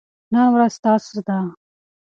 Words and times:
نن 0.31 0.45
ورځ 0.53 0.71
ستاسو 0.77 1.17
ده. 1.27 1.37